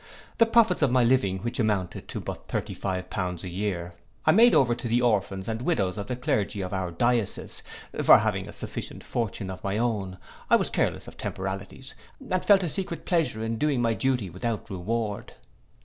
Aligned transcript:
The 0.39 0.47
profits 0.47 0.81
of 0.81 0.89
my 0.89 1.03
living, 1.03 1.37
which 1.43 1.59
amounted 1.59 2.07
to 2.07 2.19
but 2.19 2.47
thirty 2.47 2.73
five 2.73 3.11
pounds 3.11 3.43
a 3.43 3.49
year, 3.49 3.93
I 4.25 4.31
made 4.31 4.55
over 4.55 4.73
to 4.73 4.87
the 4.87 4.99
orphans 4.99 5.47
and 5.47 5.61
widows 5.61 5.99
of 5.99 6.07
the 6.07 6.15
clergy 6.15 6.61
of 6.61 6.73
our 6.73 6.89
diocese; 6.89 7.61
for 8.01 8.17
having 8.17 8.49
a 8.49 8.51
sufficient 8.51 9.03
fortune 9.03 9.51
of 9.51 9.63
my 9.63 9.77
own, 9.77 10.17
I 10.49 10.55
was 10.55 10.71
careless 10.71 11.07
of 11.07 11.17
temporalities, 11.17 11.93
and 12.31 12.43
felt 12.43 12.63
a 12.63 12.69
secret 12.69 13.05
pleasure 13.05 13.43
in 13.43 13.59
doing 13.59 13.79
my 13.79 13.93
duty 13.93 14.27
without 14.27 14.71
reward. 14.71 15.33